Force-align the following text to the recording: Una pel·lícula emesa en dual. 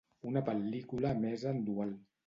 Una 0.29 0.41
pel·lícula 0.47 1.13
emesa 1.19 1.57
en 1.57 1.65
dual. 1.71 1.97